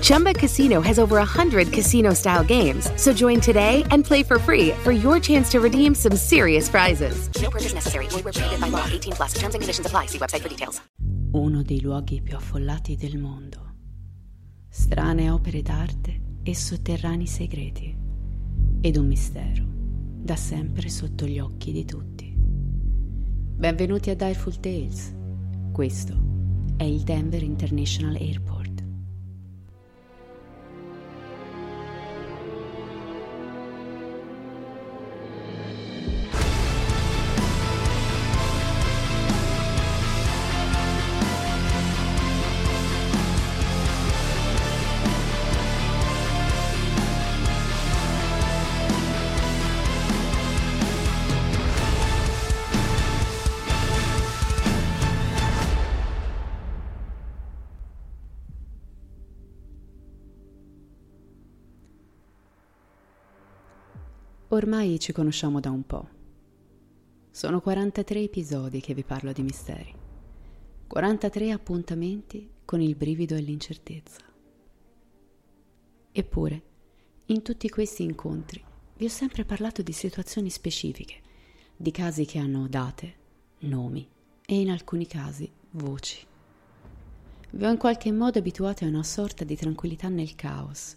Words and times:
Chumba 0.00 0.32
Casino 0.32 0.80
has 0.80 0.98
over 0.98 1.16
100 1.16 1.72
casino 1.72 2.14
style 2.14 2.44
games. 2.44 2.90
So 2.96 3.12
join 3.12 3.40
today 3.40 3.84
and 3.90 4.04
play 4.04 4.22
for 4.22 4.38
free 4.38 4.70
for 4.82 4.92
your 4.92 5.20
chance 5.20 5.50
to 5.50 5.60
redeem 5.60 5.94
some 5.94 6.16
serious 6.16 6.68
prizes. 6.68 7.28
No 7.40 7.50
purchase 7.50 7.74
necessary. 7.74 8.06
Void 8.08 8.24
where 8.24 8.32
prohibited 8.32 8.60
by 8.60 8.68
law. 8.68 8.86
18 8.86 9.12
plus. 9.12 9.34
Terms 9.34 9.54
and 9.54 9.62
conditions 9.62 9.86
apply. 9.86 10.06
See 10.06 10.18
website 10.18 10.40
for 10.40 10.48
details. 10.48 10.80
uno 11.32 11.62
dei 11.62 11.80
luoghi 11.80 12.20
più 12.20 12.36
affollati 12.36 12.96
del 12.96 13.18
mondo. 13.18 13.74
Strane 14.68 15.30
opere 15.30 15.62
d'arte 15.62 16.20
e 16.42 16.54
sotterranei 16.54 17.26
segreti. 17.26 17.96
Ed 18.80 18.96
un 18.96 19.06
mistero, 19.06 19.64
da 19.66 20.36
sempre 20.36 20.88
sotto 20.88 21.26
gli 21.26 21.38
occhi 21.38 21.72
di 21.72 21.84
tutti. 21.84 22.34
Benvenuti 22.36 24.10
a 24.10 24.14
Direful 24.14 24.60
Tales. 24.60 25.14
Questo 25.72 26.14
è 26.76 26.84
il 26.84 27.02
Denver 27.02 27.42
International 27.42 28.16
Airport. 28.16 28.61
Ormai 64.52 65.00
ci 65.00 65.12
conosciamo 65.12 65.60
da 65.60 65.70
un 65.70 65.86
po'. 65.86 66.08
Sono 67.30 67.62
43 67.62 68.20
episodi 68.20 68.82
che 68.82 68.92
vi 68.92 69.02
parlo 69.02 69.32
di 69.32 69.42
misteri. 69.42 69.94
43 70.88 71.52
appuntamenti 71.52 72.50
con 72.66 72.82
il 72.82 72.94
brivido 72.94 73.34
e 73.34 73.40
l'incertezza. 73.40 74.20
Eppure, 76.12 76.62
in 77.26 77.40
tutti 77.40 77.70
questi 77.70 78.02
incontri 78.02 78.62
vi 78.98 79.06
ho 79.06 79.08
sempre 79.08 79.46
parlato 79.46 79.80
di 79.80 79.92
situazioni 79.92 80.50
specifiche, 80.50 81.22
di 81.74 81.90
casi 81.90 82.26
che 82.26 82.38
hanno 82.38 82.68
date, 82.68 83.14
nomi 83.60 84.06
e 84.44 84.60
in 84.60 84.68
alcuni 84.68 85.06
casi 85.06 85.50
voci. 85.70 86.26
Vi 87.52 87.64
ho 87.64 87.70
in 87.70 87.78
qualche 87.78 88.12
modo 88.12 88.38
abituati 88.38 88.84
a 88.84 88.88
una 88.88 89.02
sorta 89.02 89.44
di 89.44 89.56
tranquillità 89.56 90.10
nel 90.10 90.34
caos, 90.34 90.94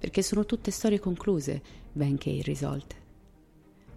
perché 0.00 0.20
sono 0.20 0.44
tutte 0.44 0.72
storie 0.72 0.98
concluse, 0.98 1.81
benché 1.92 2.30
irrisolte. 2.30 2.96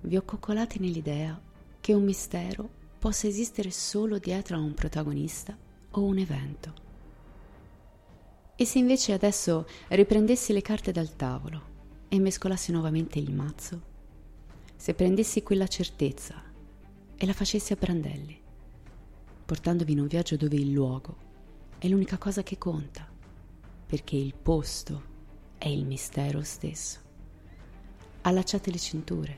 Vi 0.01 0.17
ho 0.17 0.23
coccolati 0.23 0.79
nell'idea 0.79 1.39
che 1.79 1.93
un 1.93 2.03
mistero 2.03 2.69
possa 2.99 3.27
esistere 3.27 3.71
solo 3.71 4.17
dietro 4.17 4.57
a 4.57 4.59
un 4.59 4.73
protagonista 4.73 5.57
o 5.91 6.03
un 6.03 6.17
evento. 6.17 6.73
E 8.55 8.65
se 8.65 8.79
invece 8.79 9.13
adesso 9.13 9.67
riprendessi 9.89 10.53
le 10.53 10.61
carte 10.61 10.91
dal 10.91 11.15
tavolo 11.15 11.73
e 12.07 12.19
mescolassi 12.19 12.71
nuovamente 12.71 13.19
il 13.19 13.33
mazzo? 13.33 13.93
Se 14.75 14.93
prendessi 14.93 15.43
quella 15.43 15.67
certezza 15.67 16.41
e 17.15 17.25
la 17.25 17.33
facessi 17.33 17.73
a 17.73 17.77
brandelli, 17.77 18.41
portandovi 19.45 19.91
in 19.91 19.99
un 19.99 20.07
viaggio 20.07 20.37
dove 20.37 20.55
il 20.55 20.71
luogo 20.71 21.17
è 21.77 21.87
l'unica 21.87 22.17
cosa 22.17 22.43
che 22.43 22.57
conta, 22.57 23.07
perché 23.85 24.15
il 24.15 24.33
posto 24.33 25.03
è 25.57 25.67
il 25.67 25.85
mistero 25.85 26.41
stesso. 26.41 27.04
Allacciate 28.27 28.71
le 28.71 28.79
cinture. 28.79 29.37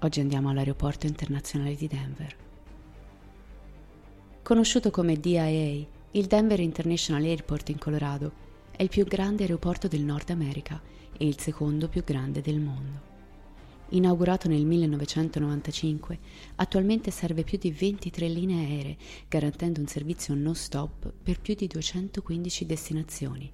Oggi 0.00 0.20
andiamo 0.20 0.50
all'aeroporto 0.50 1.06
internazionale 1.06 1.74
di 1.74 1.86
Denver. 1.86 2.36
Conosciuto 4.42 4.90
come 4.90 5.18
DIA, 5.18 5.86
il 6.10 6.26
Denver 6.26 6.60
International 6.60 7.24
Airport 7.24 7.70
in 7.70 7.78
Colorado 7.78 8.32
è 8.70 8.82
il 8.82 8.90
più 8.90 9.06
grande 9.06 9.44
aeroporto 9.44 9.88
del 9.88 10.02
Nord 10.02 10.28
America 10.28 10.78
e 11.16 11.26
il 11.26 11.40
secondo 11.40 11.88
più 11.88 12.04
grande 12.04 12.42
del 12.42 12.60
mondo. 12.60 13.00
Inaugurato 13.92 14.46
nel 14.46 14.66
1995, 14.66 16.18
attualmente 16.56 17.10
serve 17.10 17.44
più 17.44 17.56
di 17.56 17.70
23 17.70 18.28
linee 18.28 18.66
aeree, 18.66 18.96
garantendo 19.26 19.80
un 19.80 19.86
servizio 19.86 20.34
non 20.34 20.54
stop 20.54 21.14
per 21.22 21.40
più 21.40 21.54
di 21.54 21.66
215 21.66 22.66
destinazioni, 22.66 23.50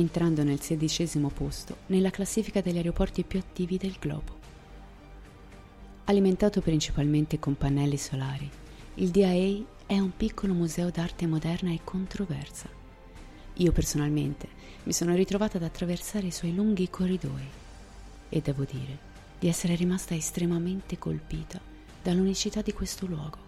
entrando 0.00 0.42
nel 0.42 0.60
sedicesimo 0.60 1.28
posto 1.28 1.78
nella 1.86 2.10
classifica 2.10 2.60
degli 2.60 2.76
aeroporti 2.76 3.24
più 3.24 3.38
attivi 3.38 3.76
del 3.78 3.96
globo. 3.98 4.44
Alimentato 6.04 6.60
principalmente 6.60 7.38
con 7.38 7.56
pannelli 7.56 7.96
solari, 7.96 8.48
il 8.94 9.10
DIA 9.10 9.64
è 9.86 9.98
un 9.98 10.16
piccolo 10.16 10.52
museo 10.52 10.90
d'arte 10.90 11.26
moderna 11.26 11.72
e 11.72 11.80
controversa. 11.82 12.68
Io 13.54 13.72
personalmente 13.72 14.48
mi 14.84 14.92
sono 14.92 15.14
ritrovata 15.14 15.56
ad 15.56 15.64
attraversare 15.64 16.26
i 16.26 16.32
suoi 16.32 16.54
lunghi 16.54 16.90
corridoi 16.90 17.48
e 18.28 18.40
devo 18.40 18.64
dire 18.64 18.98
di 19.38 19.48
essere 19.48 19.74
rimasta 19.74 20.14
estremamente 20.14 20.98
colpita 20.98 21.58
dall'unicità 22.02 22.60
di 22.60 22.72
questo 22.72 23.06
luogo. 23.06 23.38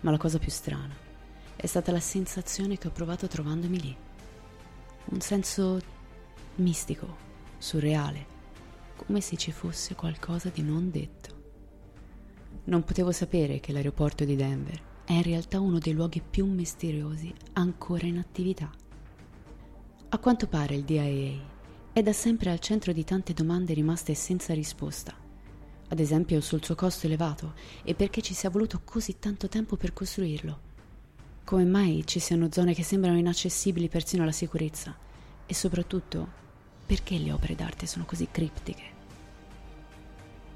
Ma 0.00 0.10
la 0.10 0.18
cosa 0.18 0.38
più 0.38 0.50
strana 0.50 0.94
è 1.56 1.66
stata 1.66 1.92
la 1.92 2.00
sensazione 2.00 2.76
che 2.76 2.88
ho 2.88 2.90
provato 2.90 3.26
trovandomi 3.26 3.80
lì. 3.80 3.96
Un 5.06 5.20
senso 5.20 5.80
mistico, 6.56 7.16
surreale, 7.58 8.26
come 8.96 9.20
se 9.20 9.36
ci 9.36 9.52
fosse 9.52 9.94
qualcosa 9.94 10.48
di 10.48 10.62
non 10.62 10.90
detto. 10.90 11.40
Non 12.64 12.84
potevo 12.84 13.12
sapere 13.12 13.60
che 13.60 13.72
l'aeroporto 13.72 14.24
di 14.24 14.36
Denver 14.36 14.80
è 15.04 15.12
in 15.12 15.22
realtà 15.22 15.60
uno 15.60 15.78
dei 15.78 15.92
luoghi 15.92 16.22
più 16.22 16.46
misteriosi 16.46 17.32
ancora 17.54 18.06
in 18.06 18.18
attività. 18.18 18.70
A 20.10 20.18
quanto 20.18 20.46
pare 20.46 20.74
il 20.76 20.84
DIA 20.84 21.50
è 21.92 22.02
da 22.02 22.12
sempre 22.12 22.50
al 22.50 22.60
centro 22.60 22.92
di 22.92 23.04
tante 23.04 23.32
domande 23.32 23.74
rimaste 23.74 24.14
senza 24.14 24.54
risposta, 24.54 25.14
ad 25.88 25.98
esempio 25.98 26.40
sul 26.40 26.64
suo 26.64 26.74
costo 26.74 27.06
elevato 27.06 27.54
e 27.82 27.94
perché 27.94 28.22
ci 28.22 28.32
sia 28.32 28.48
voluto 28.50 28.80
così 28.84 29.18
tanto 29.18 29.48
tempo 29.48 29.76
per 29.76 29.92
costruirlo. 29.92 30.70
Come 31.44 31.64
mai 31.64 32.06
ci 32.06 32.18
siano 32.18 32.48
zone 32.50 32.72
che 32.72 32.84
sembrano 32.84 33.18
inaccessibili 33.18 33.88
persino 33.88 34.22
alla 34.22 34.32
sicurezza? 34.32 34.96
E 35.44 35.54
soprattutto, 35.54 36.26
perché 36.86 37.18
le 37.18 37.32
opere 37.32 37.54
d'arte 37.54 37.86
sono 37.86 38.04
così 38.04 38.28
criptiche? 38.30 38.82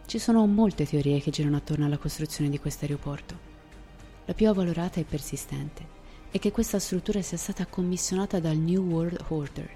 Ci 0.07 0.19
sono 0.19 0.47
molte 0.47 0.87
teorie 0.87 1.21
che 1.21 1.33
girano 1.33 1.57
attorno 1.57 1.85
alla 1.85 1.99
costruzione 1.99 2.49
di 2.49 2.61
questo 2.61 2.85
aeroporto. 2.85 3.37
La 4.25 4.33
più 4.33 4.49
avvalorata 4.49 5.01
e 5.01 5.05
persistente 5.05 5.87
è 6.31 6.39
che 6.39 6.53
questa 6.53 6.79
struttura 6.79 7.21
sia 7.21 7.37
stata 7.37 7.67
commissionata 7.67 8.39
dal 8.39 8.57
New 8.57 8.85
World 8.85 9.25
Order. 9.29 9.69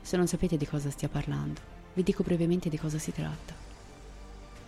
Se 0.00 0.16
non 0.16 0.28
sapete 0.28 0.56
di 0.56 0.66
cosa 0.66 0.88
stia 0.90 1.08
parlando, 1.08 1.60
vi 1.92 2.04
dico 2.04 2.22
brevemente 2.22 2.68
di 2.68 2.78
cosa 2.78 2.98
si 2.98 3.12
tratta. 3.12 3.54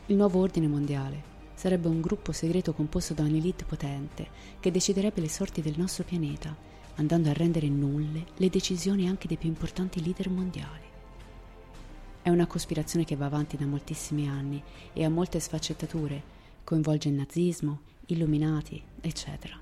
Il 0.06 0.16
nuovo 0.16 0.40
ordine 0.40 0.66
mondiale 0.66 1.29
sarebbe 1.60 1.88
un 1.88 2.00
gruppo 2.00 2.32
segreto 2.32 2.72
composto 2.72 3.12
da 3.12 3.22
un'elite 3.22 3.66
potente 3.66 4.28
che 4.60 4.70
deciderebbe 4.70 5.20
le 5.20 5.28
sorti 5.28 5.60
del 5.60 5.74
nostro 5.76 6.04
pianeta, 6.04 6.56
andando 6.94 7.28
a 7.28 7.34
rendere 7.34 7.68
nulle 7.68 8.24
le 8.34 8.48
decisioni 8.48 9.06
anche 9.06 9.28
dei 9.28 9.36
più 9.36 9.50
importanti 9.50 10.02
leader 10.02 10.30
mondiali. 10.30 10.88
È 12.22 12.30
una 12.30 12.46
cospirazione 12.46 13.04
che 13.04 13.14
va 13.14 13.26
avanti 13.26 13.58
da 13.58 13.66
moltissimi 13.66 14.26
anni 14.26 14.62
e 14.94 15.04
ha 15.04 15.10
molte 15.10 15.38
sfaccettature, 15.38 16.22
coinvolge 16.64 17.10
il 17.10 17.16
nazismo, 17.16 17.80
illuminati, 18.06 18.82
eccetera. 19.02 19.60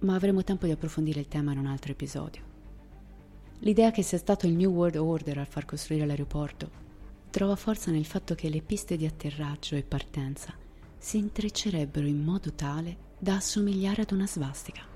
Ma 0.00 0.14
avremo 0.14 0.44
tempo 0.44 0.66
di 0.66 0.72
approfondire 0.72 1.20
il 1.20 1.28
tema 1.28 1.52
in 1.52 1.58
un 1.60 1.66
altro 1.66 1.92
episodio. 1.92 2.42
L'idea 3.60 3.90
che 3.90 4.02
sia 4.02 4.18
stato 4.18 4.46
il 4.46 4.52
New 4.52 4.70
World 4.70 4.96
Order 4.96 5.38
a 5.38 5.46
far 5.46 5.64
costruire 5.64 6.04
l'aeroporto 6.04 6.68
trova 7.30 7.56
forza 7.56 7.90
nel 7.90 8.04
fatto 8.04 8.34
che 8.34 8.50
le 8.50 8.60
piste 8.60 8.98
di 8.98 9.06
atterraggio 9.06 9.76
e 9.76 9.82
partenza 9.82 10.60
si 11.02 11.18
intreccerebbero 11.18 12.06
in 12.06 12.22
modo 12.22 12.52
tale 12.52 13.10
da 13.18 13.34
assomigliare 13.34 14.02
ad 14.02 14.12
una 14.12 14.26
svastica. 14.28 14.86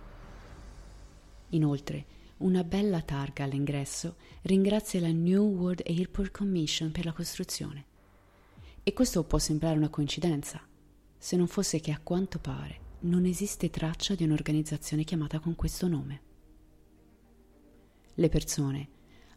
Inoltre, 1.49 2.06
una 2.38 2.62
bella 2.62 3.03
targa 3.03 3.43
all'ingresso 3.43 4.14
ringrazia 4.43 5.00
la 5.00 5.11
New 5.11 5.43
World 5.43 5.82
Airport 5.85 6.31
Commission 6.31 6.93
per 6.93 7.06
la 7.06 7.12
costruzione. 7.12 7.85
E 8.85 8.93
questo 8.93 9.25
può 9.25 9.38
sembrare 9.38 9.76
una 9.76 9.88
coincidenza, 9.88 10.64
se 11.19 11.35
non 11.37 11.49
fosse 11.49 11.81
che 11.81 11.91
a 11.91 12.00
quanto 12.00 12.38
pare 12.38 12.79
non 13.00 13.25
esiste 13.25 13.69
traccia 13.69 14.14
di 14.14 14.23
un'organizzazione 14.23 15.02
chiamata 15.02 15.41
con 15.41 15.56
questo 15.56 15.88
nome. 15.88 16.20
Le 18.14 18.29
persone 18.29 18.88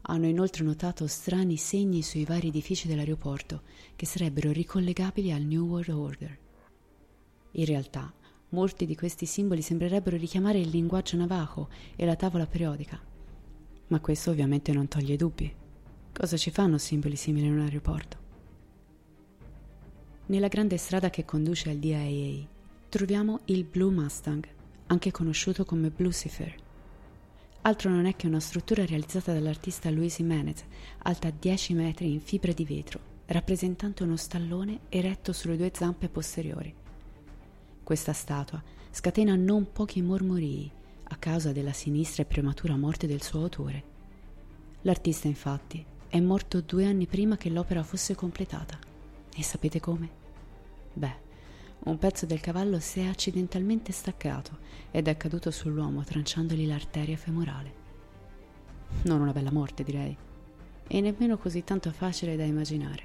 hanno 0.01 0.27
inoltre 0.27 0.63
notato 0.63 1.07
strani 1.07 1.57
segni 1.57 2.03
sui 2.03 2.25
vari 2.25 2.49
edifici 2.49 2.87
dell'aeroporto 2.87 3.63
che 3.95 4.05
sarebbero 4.05 4.51
ricollegabili 4.51 5.31
al 5.31 5.41
New 5.41 5.65
World 5.65 5.89
Order. 5.89 6.47
In 7.51 7.65
realtà, 7.65 8.11
molti 8.49 8.85
di 8.85 8.95
questi 8.95 9.25
simboli 9.25 9.61
sembrerebbero 9.61 10.17
richiamare 10.17 10.59
il 10.59 10.69
linguaggio 10.69 11.17
navajo 11.17 11.69
e 11.95 12.05
la 12.05 12.15
tavola 12.15 12.45
periodica. 12.45 12.99
Ma 13.87 13.99
questo 13.99 14.31
ovviamente 14.31 14.71
non 14.71 14.87
toglie 14.87 15.15
dubbi. 15.15 15.53
Cosa 16.13 16.37
ci 16.37 16.51
fanno 16.51 16.77
simboli 16.77 17.15
simili 17.15 17.47
in 17.47 17.53
un 17.53 17.61
aeroporto? 17.61 18.17
Nella 20.27 20.47
grande 20.47 20.77
strada 20.77 21.09
che 21.09 21.25
conduce 21.25 21.69
al 21.69 21.77
DIA 21.77 22.45
troviamo 22.89 23.39
il 23.45 23.63
Blue 23.63 23.91
Mustang, 23.91 24.47
anche 24.87 25.11
conosciuto 25.11 25.65
come 25.65 25.89
Blucifer 25.89 26.67
Altro 27.61 27.89
non 27.89 28.05
è 28.05 28.15
che 28.15 28.25
una 28.25 28.39
struttura 28.39 28.85
realizzata 28.85 29.33
dall'artista 29.33 29.89
Luis 29.89 30.15
Jiménez, 30.15 30.63
alta 30.99 31.29
10 31.29 31.73
metri 31.73 32.11
in 32.11 32.21
fibra 32.21 32.53
di 32.53 32.63
vetro, 32.63 32.99
rappresentante 33.25 34.03
uno 34.03 34.15
stallone 34.15 34.79
eretto 34.87 35.33
sulle 35.33 35.57
due 35.57 35.69
zampe 35.73 36.07
posteriori. 36.07 36.73
Questa 37.89 38.13
statua 38.13 38.61
scatena 38.91 39.33
non 39.33 39.71
pochi 39.71 40.03
mormorii 40.03 40.71
a 41.05 41.15
causa 41.15 41.51
della 41.51 41.73
sinistra 41.73 42.21
e 42.21 42.27
prematura 42.27 42.77
morte 42.77 43.07
del 43.07 43.23
suo 43.23 43.41
autore. 43.41 43.83
L'artista, 44.81 45.27
infatti, 45.27 45.83
è 46.07 46.19
morto 46.19 46.61
due 46.61 46.85
anni 46.85 47.07
prima 47.07 47.35
che 47.35 47.49
l'opera 47.49 47.81
fosse 47.81 48.13
completata. 48.13 48.77
E 49.35 49.41
sapete 49.41 49.79
come? 49.79 50.09
Beh, 50.93 51.15
un 51.85 51.97
pezzo 51.97 52.27
del 52.27 52.39
cavallo 52.39 52.79
si 52.79 52.99
è 52.99 53.07
accidentalmente 53.07 53.91
staccato 53.91 54.59
ed 54.91 55.07
è 55.07 55.17
caduto 55.17 55.49
sull'uomo 55.49 56.03
tranciandogli 56.03 56.67
l'arteria 56.67 57.17
femorale. 57.17 57.73
Non 59.05 59.19
una 59.19 59.33
bella 59.33 59.51
morte, 59.51 59.81
direi, 59.81 60.15
e 60.85 61.01
nemmeno 61.01 61.39
così 61.39 61.63
tanto 61.63 61.91
facile 61.91 62.35
da 62.35 62.43
immaginare. 62.43 63.03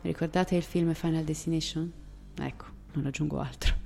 Ricordate 0.00 0.56
il 0.56 0.62
film 0.62 0.94
Final 0.94 1.24
Destination? 1.24 1.92
Ecco, 2.36 2.64
non 2.94 3.04
aggiungo 3.04 3.38
altro. 3.38 3.81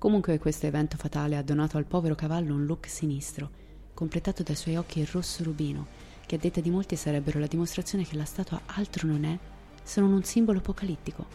Comunque 0.00 0.38
questo 0.38 0.64
evento 0.64 0.96
fatale 0.96 1.36
ha 1.36 1.42
donato 1.42 1.76
al 1.76 1.84
povero 1.84 2.14
cavallo 2.14 2.54
un 2.54 2.64
look 2.64 2.88
sinistro, 2.88 3.50
completato 3.92 4.42
dai 4.42 4.56
suoi 4.56 4.76
occhi 4.76 5.04
rosso 5.04 5.44
rubino, 5.44 5.88
che 6.24 6.36
a 6.36 6.38
detta 6.38 6.62
di 6.62 6.70
molti 6.70 6.96
sarebbero 6.96 7.38
la 7.38 7.46
dimostrazione 7.46 8.06
che 8.06 8.16
la 8.16 8.24
statua 8.24 8.62
altro 8.64 9.06
non 9.06 9.24
è 9.24 9.38
se 9.82 10.00
non 10.00 10.14
un 10.14 10.24
simbolo 10.24 10.60
apocalittico 10.60 11.26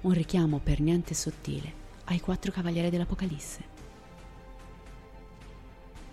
un 0.00 0.12
richiamo 0.12 0.58
per 0.58 0.80
niente 0.80 1.14
sottile 1.14 1.72
ai 2.06 2.18
quattro 2.18 2.50
cavalieri 2.50 2.90
dell'Apocalisse. 2.90 3.62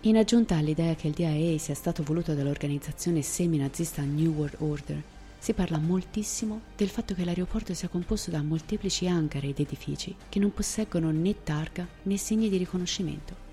In 0.02 0.18
aggiunta 0.18 0.56
all'idea 0.56 0.94
che 0.94 1.08
il 1.08 1.14
DIA 1.14 1.58
sia 1.58 1.74
stato 1.74 2.04
voluto 2.04 2.32
dall'organizzazione 2.32 3.22
semi-nazista 3.22 4.02
New 4.02 4.34
World 4.34 4.56
Order, 4.60 5.02
si 5.38 5.52
parla 5.52 5.78
moltissimo 5.78 6.62
del 6.76 6.88
fatto 6.88 7.14
che 7.14 7.24
l'aeroporto 7.24 7.72
sia 7.72 7.88
composto 7.88 8.30
da 8.30 8.42
molteplici 8.42 9.06
hangar 9.06 9.44
ed 9.44 9.60
edifici 9.60 10.14
che 10.28 10.38
non 10.38 10.52
posseggono 10.52 11.10
né 11.10 11.42
targa 11.42 11.86
né 12.02 12.16
segni 12.16 12.48
di 12.48 12.56
riconoscimento. 12.56 13.46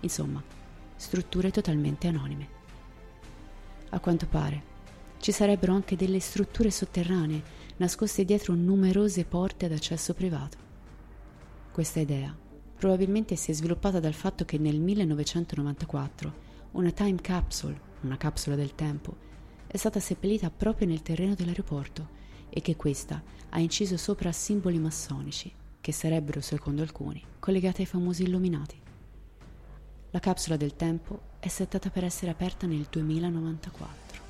Insomma, 0.00 0.42
strutture 0.96 1.50
totalmente 1.50 2.06
anonime. 2.06 2.60
A 3.90 4.00
quanto 4.00 4.26
pare, 4.26 4.70
ci 5.18 5.32
sarebbero 5.32 5.72
anche 5.72 5.96
delle 5.96 6.20
strutture 6.20 6.70
sotterranee 6.70 7.42
nascoste 7.76 8.24
dietro 8.24 8.54
numerose 8.54 9.24
porte 9.24 9.66
ad 9.66 9.72
accesso 9.72 10.14
privato. 10.14 10.58
Questa 11.72 12.00
idea 12.00 12.36
probabilmente 12.76 13.36
si 13.36 13.52
è 13.52 13.54
sviluppata 13.54 14.00
dal 14.00 14.12
fatto 14.12 14.44
che 14.44 14.58
nel 14.58 14.80
1994 14.80 16.50
una 16.72 16.90
time 16.90 17.20
capsule, 17.20 17.80
una 18.02 18.16
capsula 18.16 18.56
del 18.56 18.74
tempo, 18.74 19.30
è 19.72 19.78
stata 19.78 20.00
seppellita 20.00 20.50
proprio 20.50 20.86
nel 20.86 21.00
terreno 21.00 21.34
dell'aeroporto 21.34 22.06
e 22.50 22.60
che 22.60 22.76
questa 22.76 23.22
ha 23.48 23.58
inciso 23.58 23.96
sopra 23.96 24.30
simboli 24.30 24.78
massonici 24.78 25.50
che 25.80 25.92
sarebbero, 25.92 26.42
secondo 26.42 26.82
alcuni, 26.82 27.24
collegati 27.38 27.80
ai 27.80 27.86
famosi 27.86 28.24
illuminati. 28.24 28.78
La 30.10 30.20
capsula 30.20 30.58
del 30.58 30.76
tempo 30.76 31.20
è 31.40 31.48
settata 31.48 31.88
per 31.88 32.04
essere 32.04 32.30
aperta 32.30 32.66
nel 32.66 32.86
2094. 32.90 34.20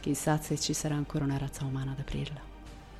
Chissà 0.00 0.40
se 0.40 0.58
ci 0.58 0.72
sarà 0.72 0.94
ancora 0.94 1.24
una 1.24 1.36
razza 1.36 1.66
umana 1.66 1.90
ad 1.90 1.98
aprirla. 1.98 2.40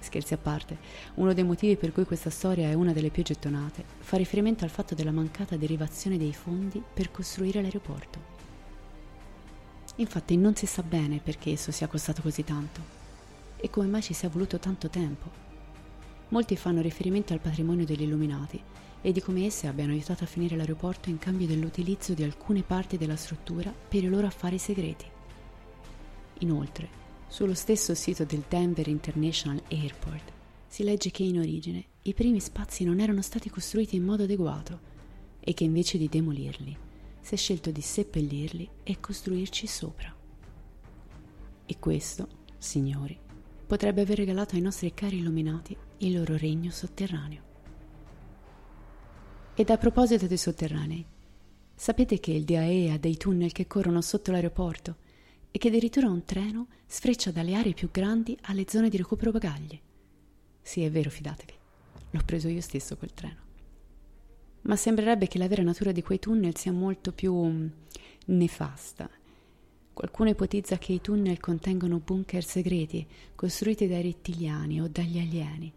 Scherzi 0.00 0.34
a 0.34 0.38
parte, 0.38 0.76
uno 1.14 1.32
dei 1.32 1.44
motivi 1.44 1.76
per 1.76 1.92
cui 1.92 2.04
questa 2.04 2.28
storia 2.28 2.68
è 2.68 2.74
una 2.74 2.92
delle 2.92 3.08
più 3.08 3.22
gettonate 3.22 3.82
fa 4.00 4.18
riferimento 4.18 4.64
al 4.64 4.70
fatto 4.70 4.94
della 4.94 5.10
mancata 5.10 5.56
derivazione 5.56 6.18
dei 6.18 6.34
fondi 6.34 6.82
per 6.92 7.10
costruire 7.10 7.62
l'aeroporto. 7.62 8.33
Infatti 9.96 10.36
non 10.36 10.56
si 10.56 10.66
sa 10.66 10.82
bene 10.82 11.20
perché 11.22 11.52
esso 11.52 11.70
sia 11.70 11.86
costato 11.86 12.20
così 12.20 12.42
tanto 12.42 13.02
e 13.56 13.70
come 13.70 13.86
mai 13.86 14.02
ci 14.02 14.12
sia 14.12 14.28
voluto 14.28 14.58
tanto 14.58 14.88
tempo. 14.88 15.42
Molti 16.28 16.56
fanno 16.56 16.80
riferimento 16.80 17.32
al 17.32 17.40
patrimonio 17.40 17.84
degli 17.84 18.02
illuminati 18.02 18.60
e 19.00 19.12
di 19.12 19.20
come 19.20 19.46
esse 19.46 19.68
abbiano 19.68 19.92
aiutato 19.92 20.24
a 20.24 20.26
finire 20.26 20.56
l'aeroporto 20.56 21.10
in 21.10 21.18
cambio 21.18 21.46
dell'utilizzo 21.46 22.12
di 22.12 22.24
alcune 22.24 22.62
parti 22.62 22.96
della 22.96 23.16
struttura 23.16 23.72
per 23.72 24.02
i 24.02 24.08
loro 24.08 24.26
affari 24.26 24.58
segreti. 24.58 25.06
Inoltre, 26.40 26.88
sullo 27.28 27.54
stesso 27.54 27.94
sito 27.94 28.24
del 28.24 28.44
Denver 28.48 28.88
International 28.88 29.62
Airport 29.68 30.32
si 30.66 30.82
legge 30.82 31.10
che 31.10 31.22
in 31.22 31.38
origine 31.38 31.84
i 32.02 32.14
primi 32.14 32.40
spazi 32.40 32.84
non 32.84 32.98
erano 32.98 33.22
stati 33.22 33.48
costruiti 33.48 33.94
in 33.94 34.02
modo 34.02 34.24
adeguato 34.24 34.92
e 35.38 35.54
che 35.54 35.62
invece 35.62 35.98
di 35.98 36.08
demolirli 36.08 36.76
si 37.24 37.34
è 37.34 37.36
scelto 37.38 37.70
di 37.70 37.80
seppellirli 37.80 38.68
e 38.82 39.00
costruirci 39.00 39.66
sopra. 39.66 40.14
E 41.64 41.78
questo, 41.78 42.28
signori, 42.58 43.18
potrebbe 43.66 44.02
aver 44.02 44.18
regalato 44.18 44.56
ai 44.56 44.60
nostri 44.60 44.92
cari 44.92 45.16
illuminati 45.16 45.74
il 45.98 46.18
loro 46.18 46.36
regno 46.36 46.70
sotterraneo. 46.70 47.42
Ed 49.54 49.70
a 49.70 49.78
proposito 49.78 50.26
dei 50.26 50.36
sotterranei, 50.36 51.06
sapete 51.74 52.20
che 52.20 52.32
il 52.32 52.44
DAE 52.44 52.90
ha 52.90 52.98
dei 52.98 53.16
tunnel 53.16 53.52
che 53.52 53.66
corrono 53.66 54.02
sotto 54.02 54.30
l'aeroporto 54.30 54.96
e 55.50 55.56
che 55.56 55.68
addirittura 55.68 56.10
un 56.10 56.26
treno 56.26 56.66
sfreccia 56.84 57.30
dalle 57.30 57.54
aree 57.54 57.72
più 57.72 57.90
grandi 57.90 58.36
alle 58.42 58.66
zone 58.68 58.90
di 58.90 58.98
recupero 58.98 59.30
bagagli. 59.30 59.80
Sì, 60.60 60.82
è 60.82 60.90
vero, 60.90 61.08
fidatevi. 61.08 61.54
L'ho 62.10 62.22
preso 62.26 62.48
io 62.48 62.60
stesso 62.60 62.98
quel 62.98 63.14
treno. 63.14 63.43
Ma 64.64 64.76
sembrerebbe 64.76 65.28
che 65.28 65.38
la 65.38 65.48
vera 65.48 65.62
natura 65.62 65.92
di 65.92 66.02
quei 66.02 66.18
tunnel 66.18 66.56
sia 66.56 66.72
molto 66.72 67.12
più 67.12 67.34
um, 67.34 67.70
nefasta. 68.26 69.10
Qualcuno 69.92 70.30
ipotizza 70.30 70.78
che 70.78 70.92
i 70.92 71.00
tunnel 71.00 71.38
contengano 71.38 72.00
bunker 72.04 72.42
segreti 72.42 73.06
costruiti 73.34 73.86
dai 73.86 74.02
rettiliani 74.02 74.80
o 74.80 74.88
dagli 74.88 75.18
alieni, 75.18 75.72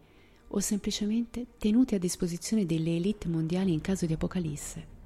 o 0.48 0.60
semplicemente 0.60 1.46
tenuti 1.58 1.94
a 1.94 1.98
disposizione 1.98 2.64
delle 2.64 2.96
elite 2.96 3.28
mondiali 3.28 3.72
in 3.72 3.80
caso 3.82 4.06
di 4.06 4.14
apocalisse. 4.14 4.96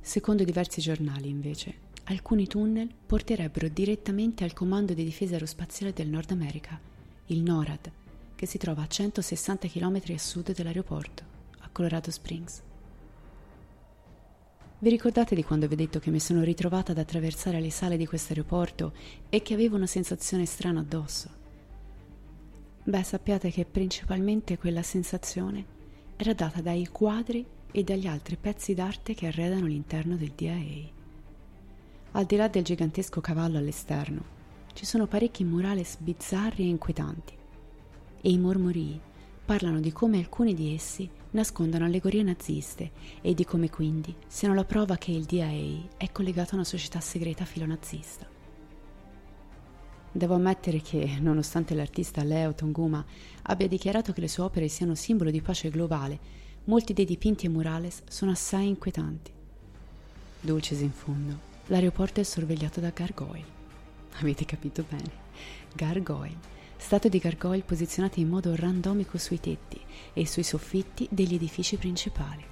Secondo 0.00 0.44
diversi 0.44 0.80
giornali, 0.80 1.28
invece, 1.28 1.74
alcuni 2.04 2.46
tunnel 2.46 2.88
porterebbero 3.04 3.68
direttamente 3.68 4.44
al 4.44 4.52
Comando 4.52 4.94
di 4.94 5.04
Difesa 5.04 5.34
Aerospaziale 5.34 5.92
del 5.92 6.08
Nord 6.08 6.30
America, 6.30 6.80
il 7.26 7.42
NORAD, 7.42 7.90
che 8.36 8.46
si 8.46 8.56
trova 8.58 8.82
a 8.82 8.86
160 8.86 9.68
km 9.68 10.00
a 10.14 10.18
sud 10.18 10.54
dell'aeroporto, 10.54 11.37
Colorado 11.78 12.10
Springs. 12.10 12.60
Vi 14.80 14.90
ricordate 14.90 15.36
di 15.36 15.44
quando 15.44 15.68
vi 15.68 15.74
ho 15.74 15.76
detto 15.76 16.00
che 16.00 16.10
mi 16.10 16.18
sono 16.18 16.42
ritrovata 16.42 16.90
ad 16.90 16.98
attraversare 16.98 17.60
le 17.60 17.70
sale 17.70 17.96
di 17.96 18.04
questo 18.04 18.32
aeroporto 18.32 18.92
e 19.28 19.42
che 19.42 19.54
avevo 19.54 19.76
una 19.76 19.86
sensazione 19.86 20.44
strana 20.44 20.80
addosso? 20.80 21.30
Beh, 22.82 23.04
sappiate 23.04 23.52
che 23.52 23.64
principalmente 23.64 24.58
quella 24.58 24.82
sensazione 24.82 25.64
era 26.16 26.32
data 26.32 26.60
dai 26.60 26.88
quadri 26.88 27.46
e 27.70 27.84
dagli 27.84 28.08
altri 28.08 28.34
pezzi 28.34 28.74
d'arte 28.74 29.14
che 29.14 29.28
arredano 29.28 29.66
l'interno 29.66 30.16
del 30.16 30.32
DAA. 30.32 30.90
Al 32.10 32.24
di 32.24 32.34
là 32.34 32.48
del 32.48 32.64
gigantesco 32.64 33.20
cavallo 33.20 33.58
all'esterno, 33.58 34.24
ci 34.72 34.84
sono 34.84 35.06
parecchi 35.06 35.44
murales 35.44 35.96
bizzarri 36.00 36.64
e 36.64 36.68
inquietanti. 36.68 37.34
E 38.20 38.30
i 38.30 38.38
mormorii 38.38 39.00
parlano 39.48 39.80
di 39.80 39.92
come 39.92 40.18
alcuni 40.18 40.52
di 40.52 40.74
essi 40.74 41.08
nascondono 41.30 41.86
allegorie 41.86 42.22
naziste 42.22 42.90
e 43.22 43.32
di 43.32 43.46
come 43.46 43.70
quindi 43.70 44.14
siano 44.26 44.52
la 44.52 44.66
prova 44.66 44.98
che 44.98 45.10
il 45.10 45.24
DAA 45.24 45.96
è 45.96 46.12
collegato 46.12 46.50
a 46.50 46.56
una 46.56 46.64
società 46.64 47.00
segreta 47.00 47.46
filonazista. 47.46 48.28
Devo 50.12 50.34
ammettere 50.34 50.82
che, 50.82 51.16
nonostante 51.18 51.74
l'artista 51.74 52.22
Leo 52.24 52.52
Tonguma 52.52 53.02
abbia 53.44 53.66
dichiarato 53.66 54.12
che 54.12 54.20
le 54.20 54.28
sue 54.28 54.42
opere 54.42 54.68
siano 54.68 54.94
simbolo 54.94 55.30
di 55.30 55.40
pace 55.40 55.70
globale, 55.70 56.18
molti 56.64 56.92
dei 56.92 57.06
dipinti 57.06 57.46
e 57.46 57.48
murales 57.48 58.02
sono 58.06 58.32
assai 58.32 58.68
inquietanti. 58.68 59.32
Dulcis 60.42 60.80
in 60.80 60.92
fondo, 60.92 61.38
l'aeroporto 61.68 62.20
è 62.20 62.22
sorvegliato 62.22 62.80
da 62.80 62.90
gargoyle. 62.90 63.46
Avete 64.20 64.44
capito 64.44 64.84
bene? 64.86 65.10
Gargoyle. 65.74 66.57
Statue 66.78 67.10
di 67.10 67.18
gargoyle 67.18 67.64
posizionate 67.64 68.20
in 68.20 68.28
modo 68.28 68.56
randomico 68.56 69.18
sui 69.18 69.38
tetti 69.38 69.78
e 70.14 70.26
sui 70.26 70.42
soffitti 70.42 71.06
degli 71.10 71.34
edifici 71.34 71.76
principali. 71.76 72.42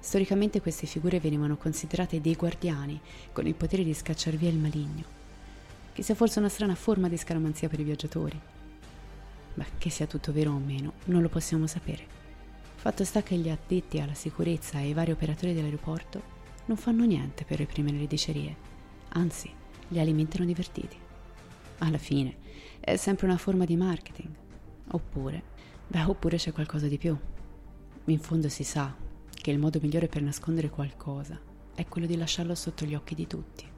Storicamente 0.00 0.60
queste 0.60 0.86
figure 0.86 1.20
venivano 1.20 1.56
considerate 1.56 2.20
dei 2.20 2.34
guardiani 2.34 3.00
con 3.32 3.46
il 3.46 3.54
potere 3.54 3.84
di 3.84 3.94
scacciar 3.94 4.34
via 4.34 4.50
il 4.50 4.58
maligno 4.58 5.16
che 5.96 6.02
sia 6.02 6.14
forse 6.14 6.40
una 6.40 6.50
strana 6.50 6.74
forma 6.74 7.08
di 7.08 7.16
scaramanzia 7.16 7.70
per 7.70 7.80
i 7.80 7.82
viaggiatori. 7.82 8.38
Beh, 9.54 9.64
che 9.78 9.88
sia 9.88 10.06
tutto 10.06 10.30
vero 10.30 10.50
o 10.50 10.58
meno, 10.58 10.92
non 11.04 11.22
lo 11.22 11.30
possiamo 11.30 11.66
sapere. 11.66 12.06
Fatto 12.74 13.02
sta 13.02 13.22
che 13.22 13.34
gli 13.36 13.48
addetti 13.48 13.98
alla 13.98 14.12
sicurezza 14.12 14.78
e 14.78 14.88
i 14.88 14.92
vari 14.92 15.12
operatori 15.12 15.54
dell'aeroporto 15.54 16.20
non 16.66 16.76
fanno 16.76 17.06
niente 17.06 17.44
per 17.44 17.56
reprimere 17.56 17.96
le 17.96 18.06
dicerie, 18.06 18.54
anzi, 19.08 19.50
li 19.88 19.98
alimentano 19.98 20.44
divertiti. 20.44 20.98
Alla 21.78 21.98
fine, 21.98 22.36
è 22.80 22.96
sempre 22.96 23.26
una 23.26 23.36
forma 23.36 23.64
di 23.64 23.76
marketing. 23.76 24.28
Oppure, 24.88 25.42
beh, 25.86 26.04
oppure 26.04 26.36
c'è 26.36 26.52
qualcosa 26.52 26.86
di 26.86 26.98
più. 26.98 27.16
In 28.06 28.18
fondo 28.18 28.48
si 28.48 28.64
sa 28.64 28.94
che 29.28 29.50
il 29.50 29.58
modo 29.58 29.78
migliore 29.80 30.06
per 30.08 30.22
nascondere 30.22 30.70
qualcosa 30.70 31.38
è 31.74 31.86
quello 31.86 32.06
di 32.06 32.16
lasciarlo 32.16 32.54
sotto 32.54 32.84
gli 32.84 32.94
occhi 32.94 33.14
di 33.14 33.26
tutti. 33.26 33.74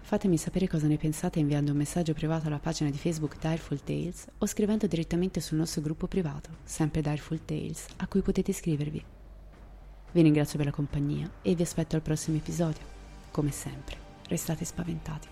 Fatemi 0.00 0.36
sapere 0.36 0.68
cosa 0.68 0.86
ne 0.86 0.96
pensate 0.96 1.38
inviando 1.38 1.70
un 1.70 1.78
messaggio 1.78 2.12
privato 2.12 2.46
alla 2.46 2.58
pagina 2.58 2.90
di 2.90 2.98
Facebook 2.98 3.38
Direful 3.38 3.82
Tales 3.82 4.26
o 4.38 4.46
scrivendo 4.46 4.86
direttamente 4.86 5.40
sul 5.40 5.58
nostro 5.58 5.80
gruppo 5.80 6.06
privato, 6.06 6.50
sempre 6.64 7.00
Direful 7.00 7.44
Tales, 7.44 7.86
a 7.96 8.06
cui 8.06 8.20
potete 8.20 8.50
iscrivervi. 8.50 9.04
Vi 10.12 10.22
ringrazio 10.22 10.58
per 10.58 10.66
la 10.66 10.72
compagnia 10.72 11.30
e 11.40 11.54
vi 11.54 11.62
aspetto 11.62 11.96
al 11.96 12.02
prossimo 12.02 12.36
episodio. 12.36 12.84
Come 13.30 13.50
sempre, 13.52 13.96
restate 14.28 14.64
spaventati. 14.66 15.31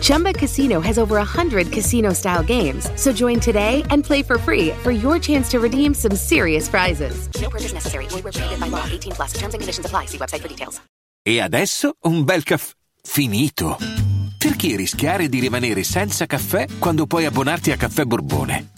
Chumba 0.00 0.32
Casino 0.32 0.80
has 0.80 0.98
over 0.98 1.16
100 1.16 1.72
casino 1.72 2.12
style 2.12 2.44
games. 2.44 2.90
So 2.94 3.12
join 3.12 3.40
today 3.40 3.82
and 3.90 4.04
play 4.04 4.22
for 4.22 4.38
free 4.38 4.70
for 4.82 4.90
your 4.90 5.18
chance 5.18 5.48
to 5.50 5.58
redeem 5.58 5.94
some 5.94 6.14
serious 6.14 6.68
prizes. 6.68 7.28
No 7.40 7.48
purchase 7.48 7.72
necessary. 7.72 8.06
Void 8.10 8.24
where 8.24 8.32
prohibited 8.32 8.60
by 8.60 8.68
law. 8.68 8.84
18 8.90 9.12
plus. 9.12 9.32
Terms 9.32 9.54
and 9.54 9.60
conditions 9.60 9.86
apply. 9.86 10.06
See 10.06 10.18
website 10.18 10.42
for 10.42 10.48
details. 10.48 10.80
E 11.22 11.40
adesso 11.40 11.96
un 12.02 12.24
bel 12.24 12.42
caffè 12.42 12.72
finito. 13.02 13.76
Perché 14.38 14.76
rischiare 14.76 15.28
di 15.28 15.40
rimanere 15.40 15.82
senza 15.82 16.26
caffè 16.26 16.66
quando 16.78 17.06
puoi 17.06 17.24
abbonarti 17.24 17.72
a 17.72 17.76
Caffè 17.76 18.04
Borbone? 18.04 18.77